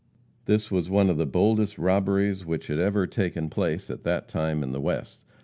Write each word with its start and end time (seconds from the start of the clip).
This 0.45 0.71
was 0.71 0.89
one 0.89 1.11
of 1.11 1.17
the 1.19 1.27
boldest 1.27 1.77
robberies 1.77 2.43
which 2.43 2.65
had 2.69 2.79
ever 2.79 3.05
taken 3.05 3.51
place 3.51 3.91
at 3.91 4.01
that 4.01 4.27
time 4.27 4.63
in 4.63 4.71
the 4.71 4.81
West. 4.81 5.23